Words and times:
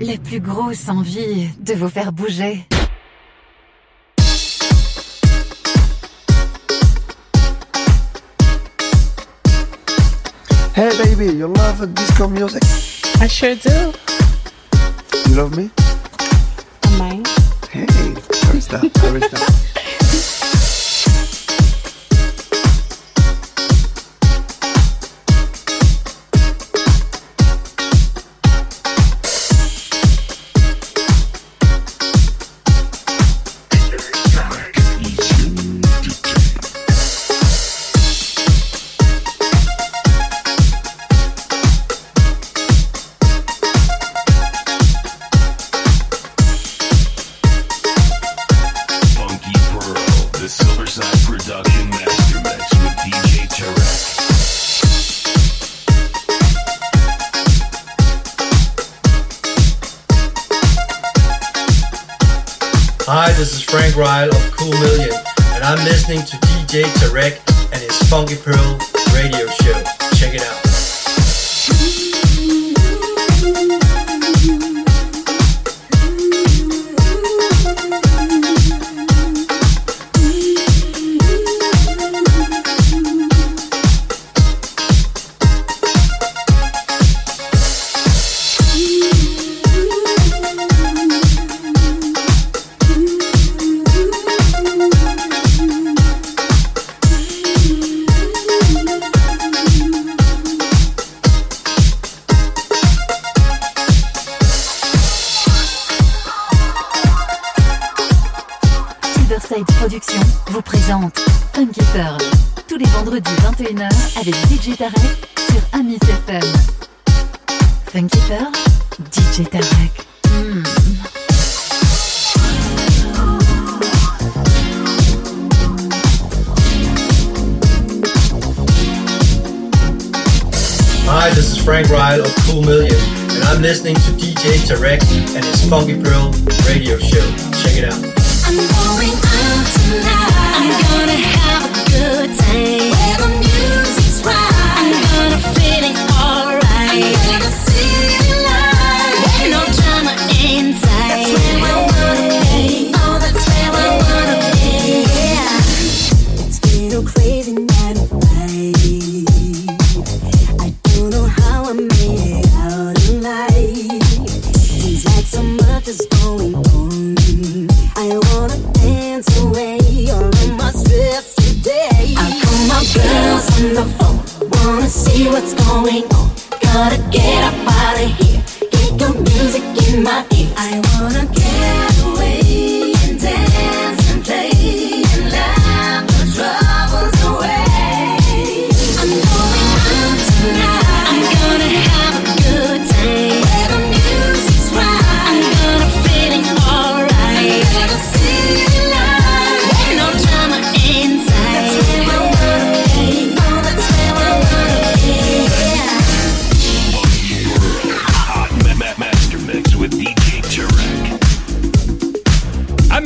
la 0.00 0.16
plus 0.16 0.40
grosse 0.40 0.88
envie 0.88 1.48
de 1.60 1.74
vous 1.74 1.88
faire 1.88 2.12
bouger. 2.12 2.66
Hey 10.74 10.90
baby, 10.96 11.36
you 11.36 11.46
love 11.46 11.86
disco 11.94 12.28
music? 12.28 12.62
I 13.20 13.26
sure 13.28 13.54
do. 13.54 13.92
You 15.28 15.36
love 15.36 15.54
me? 15.56 15.70
I. 16.98 17.22
Hey, 17.70 17.86
barista, 18.46 18.80
barista. 19.02 19.38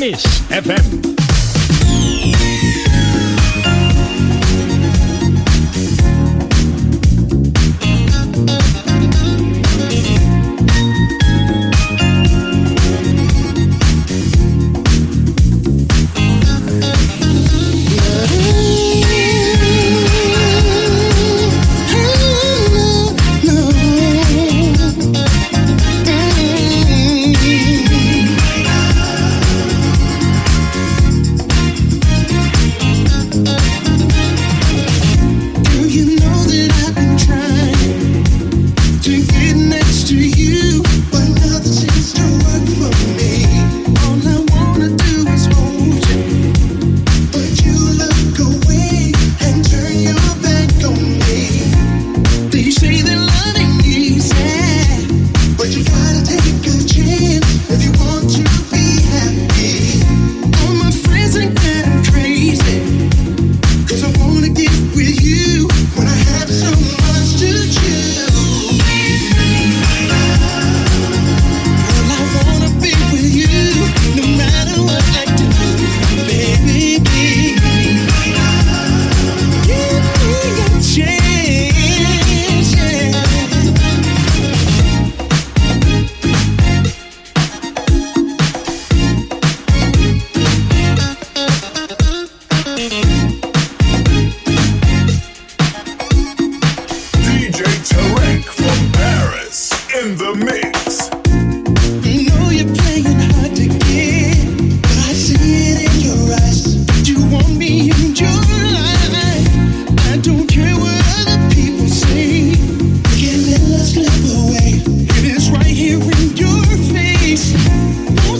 Mix 0.04 0.22
FM. 0.50 1.13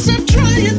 I'm 0.06 0.26
trying. 0.26 0.73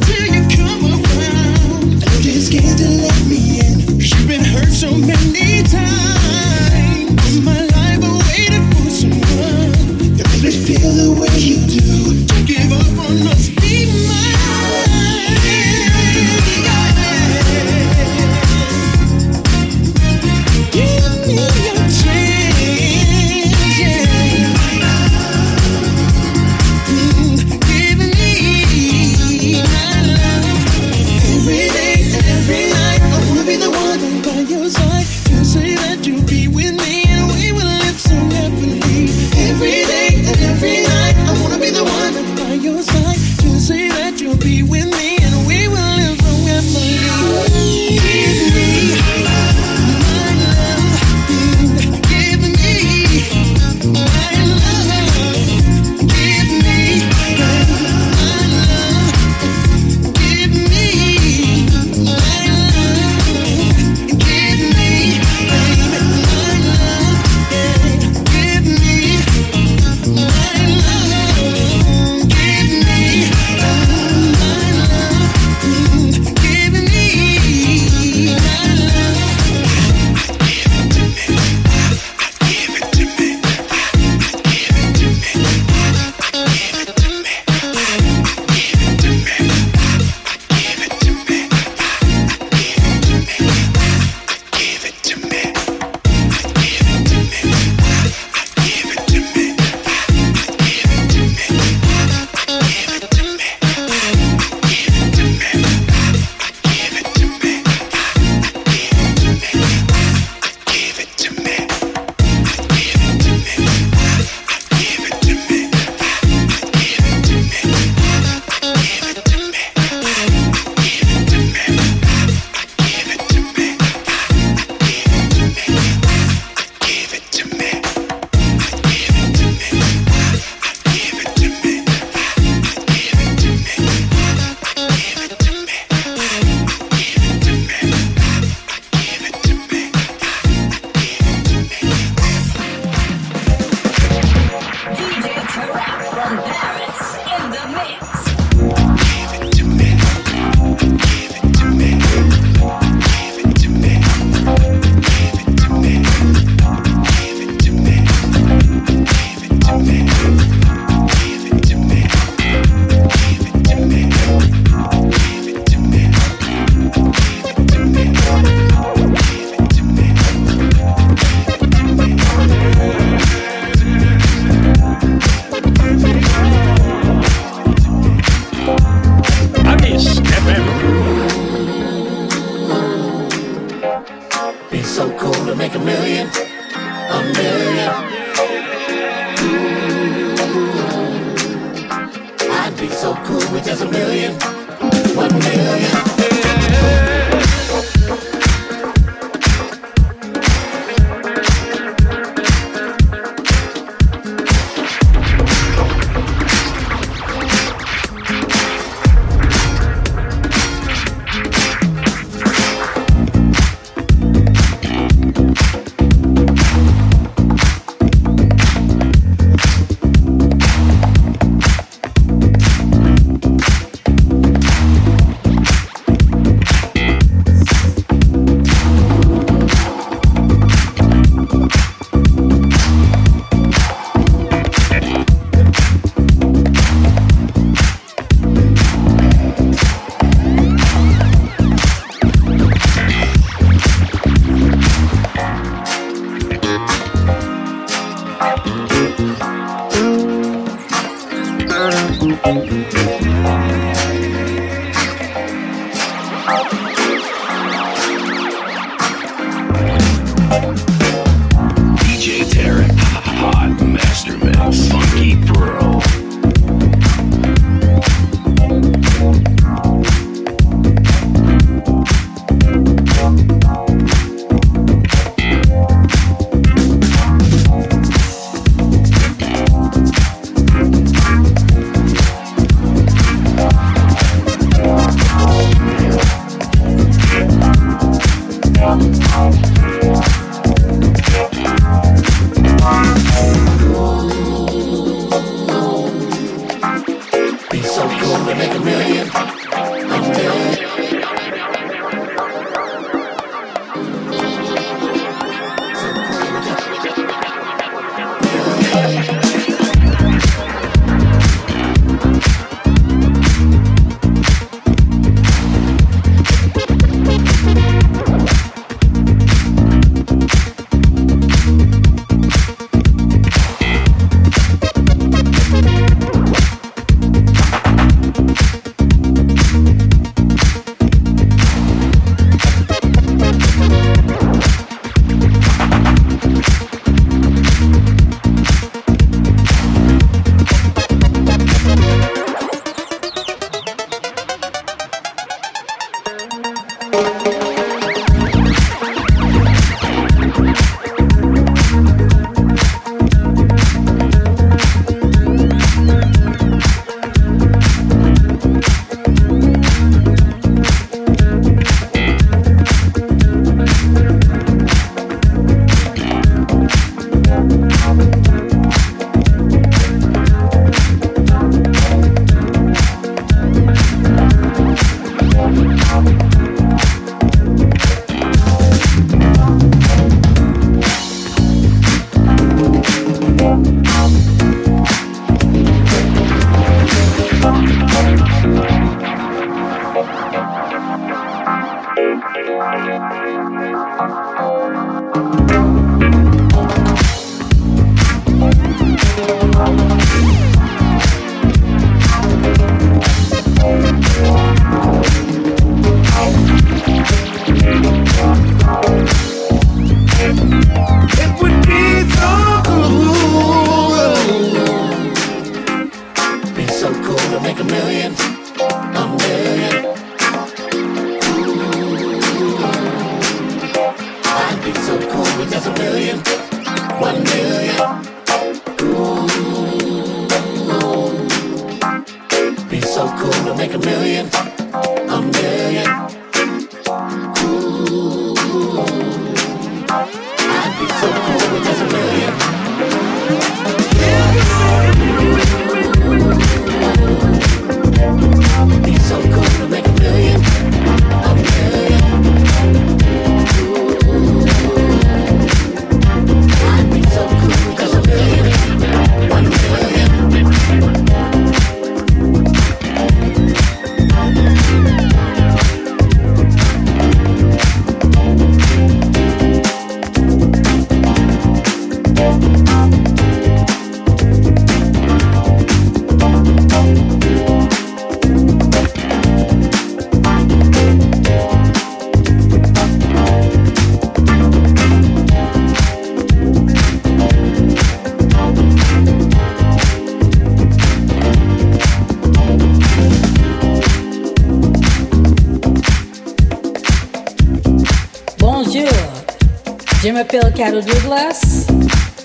Carol 500.44 501.00
Douglas. 501.00 501.88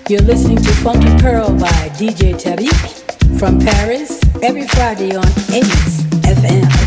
You're 0.07 0.21
listening 0.21 0.57
to 0.57 0.71
Funky 0.75 1.13
Pearl 1.21 1.49
by 1.59 1.89
DJ 1.97 2.33
Tarek 2.33 3.37
from 3.37 3.59
Paris 3.59 4.21
every 4.41 4.65
Friday 4.65 5.13
on 5.13 5.25
Ace 5.51 6.01
FM. 6.23 6.80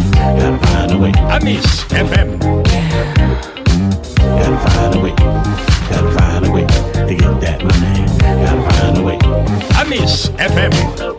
Gotta 0.00 0.58
find 0.66 0.92
a 0.92 0.98
way. 0.98 1.12
Amish 1.12 1.84
FM. 1.90 2.38
Gotta 4.18 4.58
find 4.70 4.94
a 4.94 5.00
way. 5.00 5.14
Gotta 5.90 6.10
find 6.18 6.46
a 6.46 6.50
way 6.50 6.66
to 7.08 7.14
get 7.14 7.40
that 7.40 7.62
money. 7.62 8.06
Gotta 8.18 8.62
find 8.70 8.98
a 8.98 9.02
way. 9.02 9.18
Amish 9.78 10.30
FM. 10.36 11.13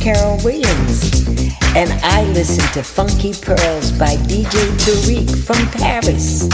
Carol 0.00 0.38
Williams, 0.44 1.26
and 1.74 1.90
I 2.02 2.22
listen 2.32 2.64
to 2.72 2.82
Funky 2.82 3.32
Pearls 3.32 3.90
by 3.92 4.16
DJ 4.26 4.50
Tarek 4.78 5.28
from 5.44 5.66
Paris 5.72 6.48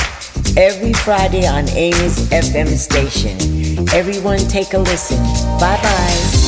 every 0.57 0.93
Friday 0.93 1.47
on 1.47 1.69
Amy's 1.71 2.29
FM 2.31 2.69
station. 2.77 3.89
Everyone 3.91 4.39
take 4.39 4.73
a 4.73 4.79
listen. 4.79 5.19
Bye 5.59 5.79
bye. 5.83 6.45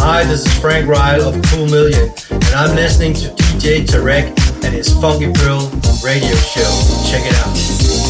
Hi, 0.00 0.24
this 0.24 0.46
is 0.46 0.58
Frank 0.60 0.86
Ryle 0.86 1.22
of 1.22 1.42
Cool 1.46 1.66
Million, 1.66 2.12
and 2.30 2.44
I'm 2.54 2.76
listening 2.76 3.14
to 3.14 3.28
DJ 3.56 3.86
Tarek 3.86 4.28
and 4.64 4.74
his 4.74 4.92
Funky 5.00 5.32
Pearl 5.32 5.70
radio 6.04 6.34
show. 6.36 6.70
Check 7.10 7.22
it 7.24 7.34
out. 7.46 8.03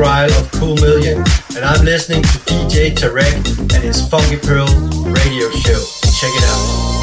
Ryle 0.00 0.32
of 0.40 0.50
Cool 0.52 0.76
Million, 0.76 1.18
and 1.54 1.62
I'm 1.62 1.84
listening 1.84 2.22
to 2.22 2.38
DJ 2.48 2.94
Tarek 2.94 3.34
and 3.74 3.84
his 3.84 4.08
Funky 4.08 4.38
Pearl 4.38 4.66
radio 5.04 5.50
show. 5.50 5.84
Check 6.18 6.32
it 6.32 6.44
out. 6.44 6.99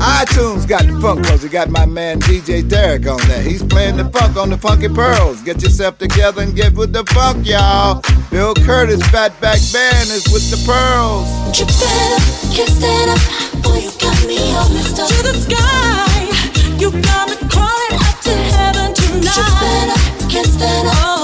iTunes 0.00 0.66
got 0.66 0.86
the 0.86 0.98
funk 1.00 1.26
cause 1.26 1.44
it 1.44 1.52
got 1.52 1.68
my 1.68 1.84
man 1.84 2.20
DJ 2.20 2.62
Tarek 2.62 3.06
on 3.10 3.20
there. 3.28 3.42
He's 3.42 3.62
playing 3.62 3.98
the 3.98 4.08
funk 4.08 4.36
on 4.36 4.48
the 4.48 4.56
Funky 4.56 4.88
Pearls. 4.88 5.42
Get 5.42 5.62
yourself 5.62 5.98
together 5.98 6.42
and 6.42 6.56
get 6.56 6.74
with 6.74 6.92
the 6.92 7.04
funk, 7.12 7.46
y'all. 7.46 8.02
Bill 8.30 8.54
Curtis 8.54 9.02
Fatback 9.12 9.60
Band 9.72 10.08
is 10.08 10.24
with 10.32 10.50
the 10.50 10.56
Pearls. 10.64 11.28
Trippin', 11.56 12.56
can't 12.56 12.70
stand 12.70 13.10
up, 13.10 13.62
boy, 13.62 13.78
you 13.78 13.92
got 14.00 14.26
me 14.26 14.38
all 14.56 14.68
messed 14.70 14.98
up. 14.98 15.08
To 15.08 15.22
the 15.22 15.34
sky, 15.34 16.78
you 16.80 16.90
got 17.02 17.28
me 17.28 17.36
crawling 17.52 17.96
up 18.00 18.20
to 18.24 18.32
heaven 18.32 18.94
tonight. 18.94 19.36
Trippin', 19.36 20.30
can't 20.30 20.46
stand 20.46 20.88
up. 20.88 20.94
Oh. 20.96 21.19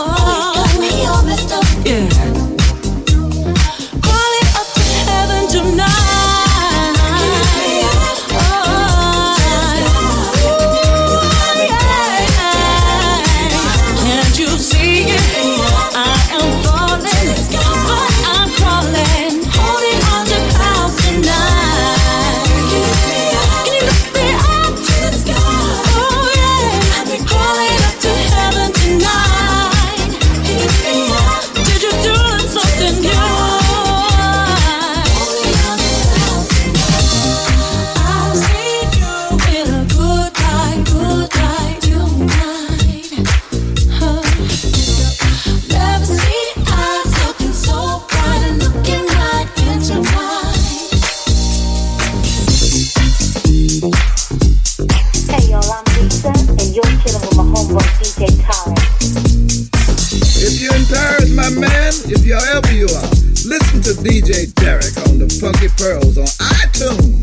Funky 65.47 65.69
Pearls 65.77 66.19
on 66.19 66.25
iTunes. 66.25 67.16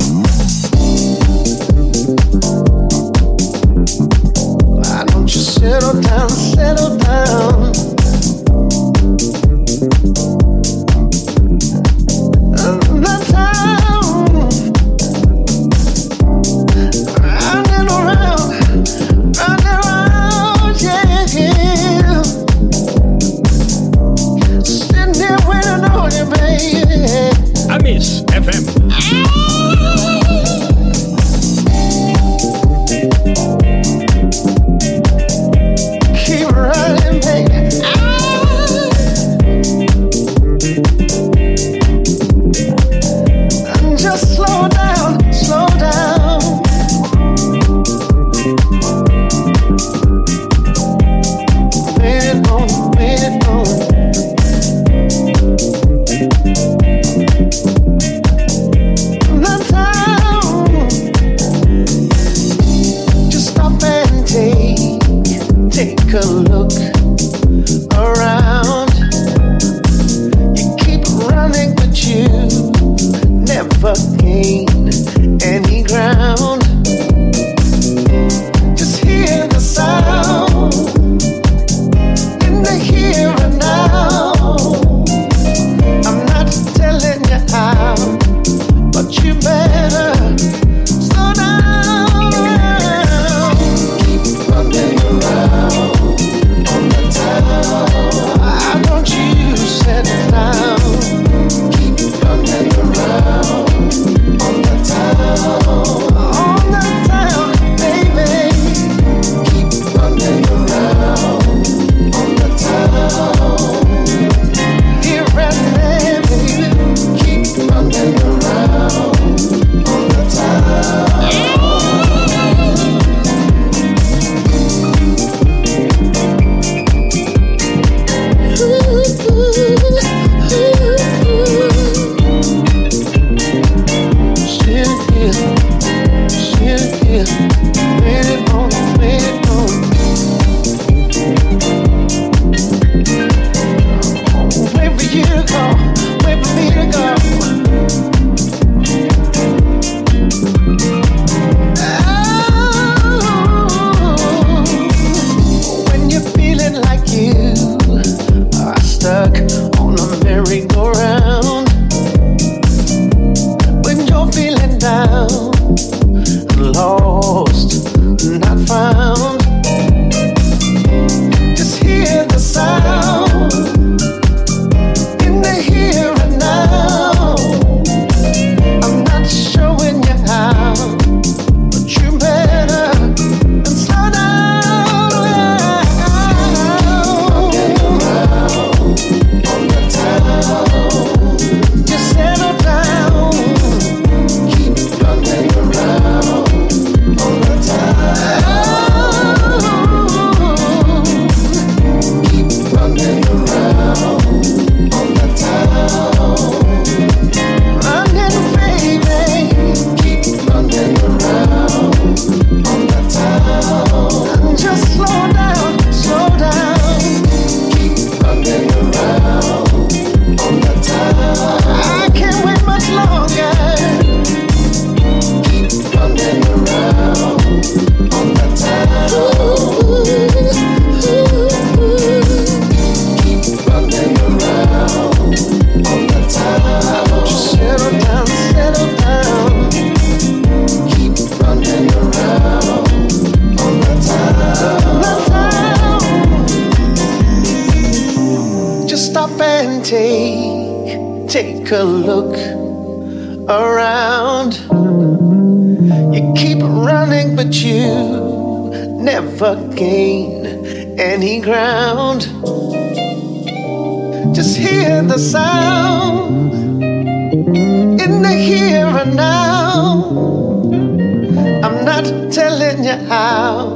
I'm 271.86 272.04
not 272.04 272.32
telling 272.32 272.86
you 272.86 272.96
how, 273.10 273.68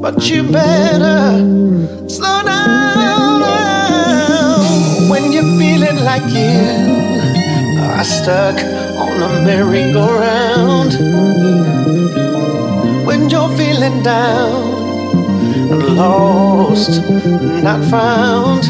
but 0.00 0.30
you 0.30 0.44
better 0.44 1.36
slow 2.08 2.42
down 2.44 3.40
when 5.10 5.32
you're 5.32 5.58
feeling 5.58 6.04
like 6.04 6.22
you 6.30 6.62
are 7.82 8.04
stuck 8.04 8.54
on 8.54 9.20
a 9.20 9.44
merry-go-round. 9.44 10.92
When 13.04 13.28
you're 13.28 13.50
feeling 13.56 14.00
down 14.04 14.74
and 15.72 15.96
lost, 15.96 17.02
not 17.64 17.84
found, 17.90 18.62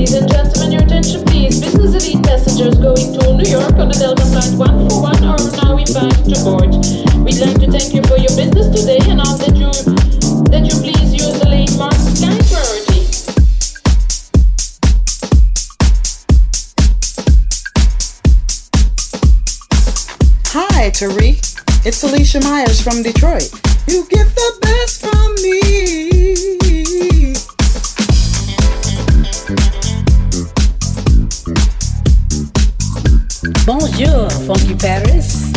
Ladies 0.00 0.14
and 0.14 0.30
gentlemen, 0.32 0.72
your 0.72 0.82
attention 0.82 1.22
please. 1.26 1.60
Business 1.60 1.92
elite 1.92 2.24
passengers 2.24 2.74
going 2.78 3.12
to 3.20 3.36
New 3.36 3.44
York 3.44 3.74
on 3.74 3.88
the 3.88 3.98
Delta 4.00 4.24
Flight 4.32 4.56
141 4.56 5.24
are 5.28 5.36
now 5.60 5.76
invited 5.76 6.24
to 6.24 6.40
board. 6.40 6.72
We'd 7.20 7.36
like 7.36 7.60
to 7.60 7.68
thank 7.70 7.92
you 7.92 8.00
for 8.08 8.16
your 8.16 8.32
business 8.32 8.72
today 8.72 8.96
and 9.12 9.20
ask 9.20 9.44
that 9.44 9.52
you 9.52 9.68
that 10.48 10.64
you 10.64 10.72
please 10.80 11.12
use 11.12 11.38
the 11.38 11.46
lane 11.46 11.76
marked 11.76 12.00
Sky 12.16 12.32
Priority. 12.48 13.04
Hi, 20.56 20.88
Tarek. 20.96 21.84
It's 21.84 22.02
Alicia 22.02 22.40
Myers 22.40 22.80
from 22.80 23.02
Detroit. 23.02 23.52
You 23.86 24.06
get 24.08 24.34
the 24.34 24.58
best 24.62 25.04
from 25.04 25.34
me. 25.42 26.09
Bonjour, 33.70 34.28
Funky 34.48 34.74
Paris. 34.74 35.48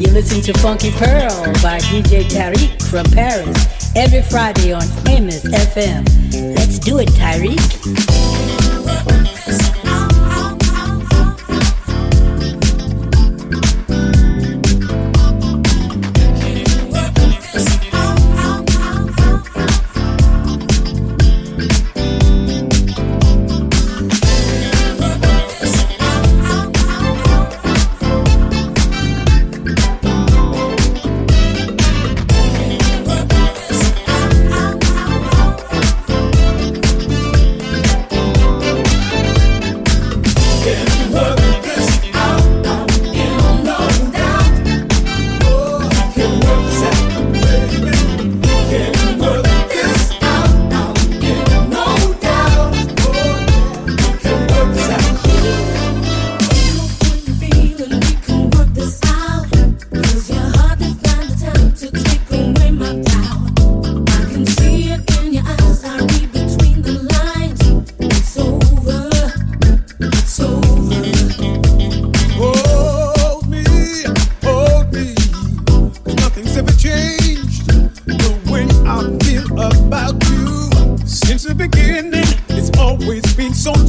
You're 0.00 0.10
listening 0.10 0.42
to 0.42 0.52
Funky 0.58 0.90
Pearl 0.90 1.30
by 1.62 1.78
DJ 1.78 2.24
Tarek 2.24 2.82
from 2.82 3.04
Paris 3.12 3.94
every 3.94 4.22
Friday 4.22 4.72
on 4.72 4.82
Amos 5.06 5.44
FM. 5.44 6.04
Let's 6.56 6.80
do 6.80 6.98
it, 6.98 7.10
Tarek. 7.10 7.60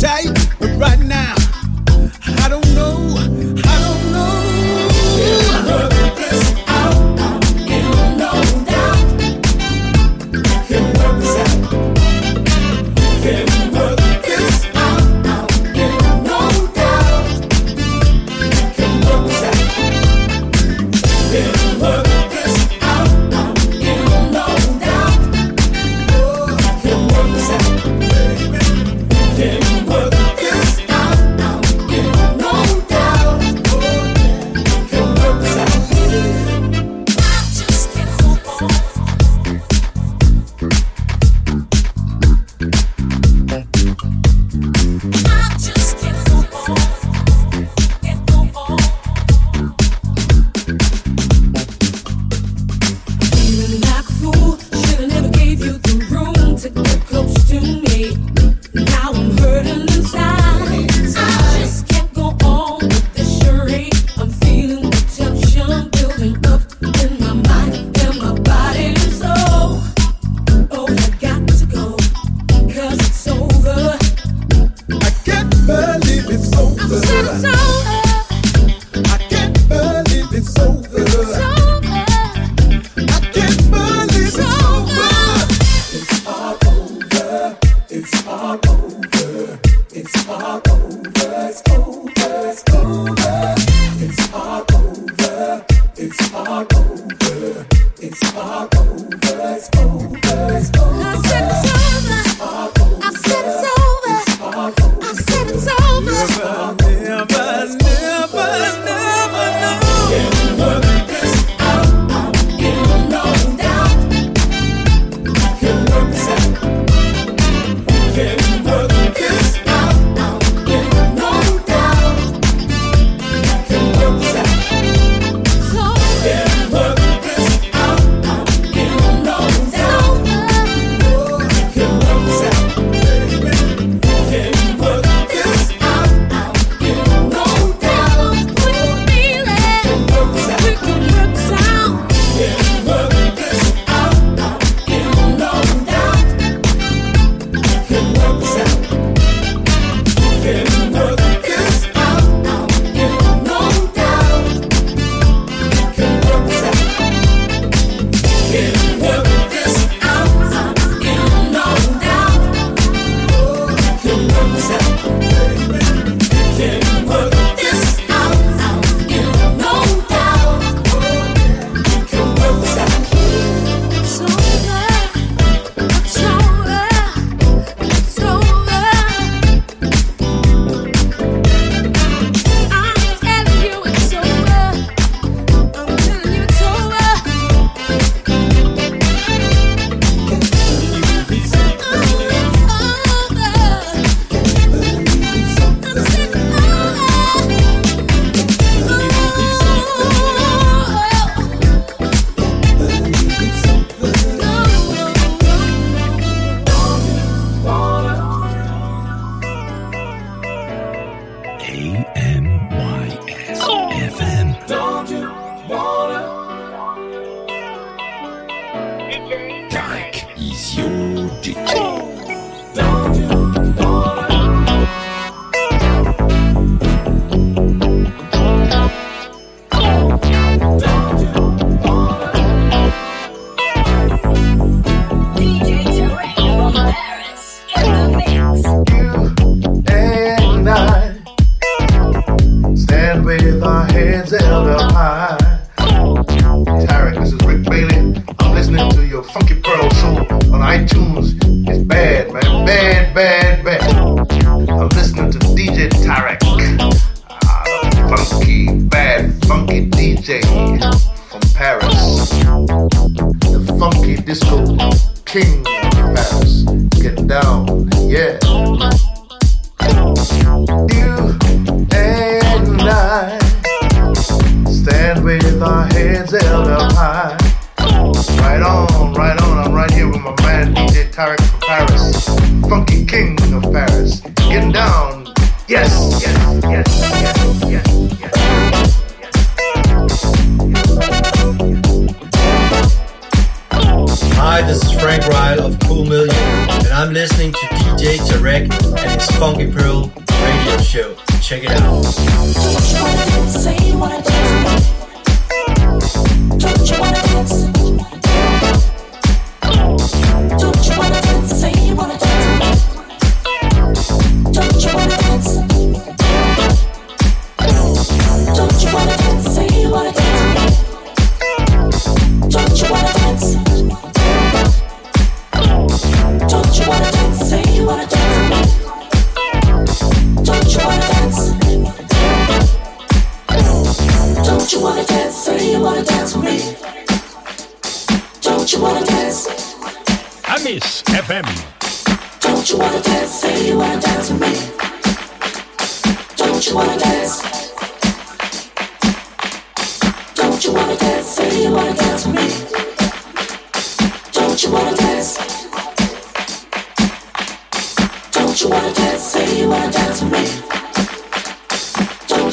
tight 0.02 0.34
right 0.80 1.00
now. 1.00 1.41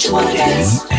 Don't 0.08 0.97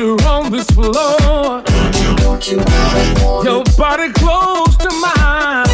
you 0.00 0.16
on 0.26 0.50
this 0.50 0.66
floor. 0.70 1.62
Your 3.44 3.62
body 3.76 4.10
close 4.14 4.74
to 4.78 4.90
mine 5.04 5.66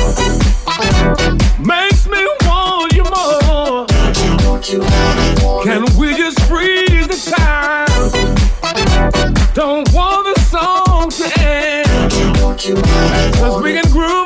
makes 1.65 2.09
me 2.09 2.27
want 2.43 2.93
you 2.93 3.05
more. 3.05 3.87
Can 5.63 5.85
we 5.97 6.17
just 6.17 6.41
freeze 6.49 7.07
the 7.07 7.19
time? 7.37 7.87
Don't 9.55 9.89
want 9.93 10.27
the 10.27 10.41
song 10.41 11.11
to 11.11 11.41
end. 11.41 12.13
Cause 13.37 13.63
we 13.63 13.81
can 13.81 13.91
groove. 13.93 14.26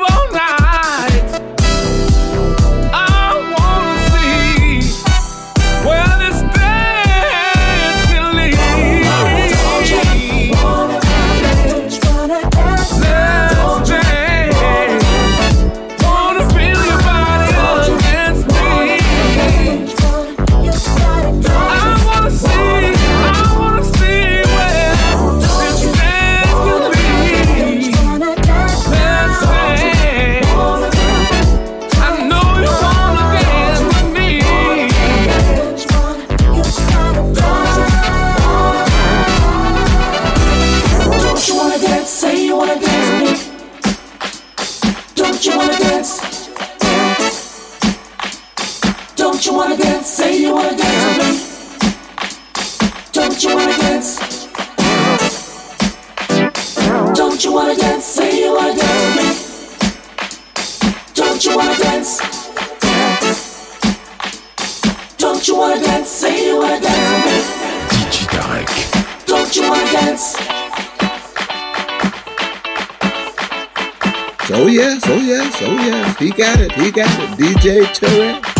yes, 74.71 75.03
oh 75.07 75.17
yes, 75.17 75.61
oh 75.61 75.73
yes. 75.73 76.17
He 76.17 76.29
got 76.29 76.59
it, 76.59 76.71
he 76.73 76.91
got 76.91 77.09
it. 77.19 77.37
DJ 77.37 77.83
Tarek. 77.93 78.50